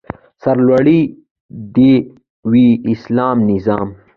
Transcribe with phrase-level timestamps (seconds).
[0.41, 0.99] سرلوړی
[1.75, 1.93] دې
[2.51, 3.89] وي اسلامي نظام؟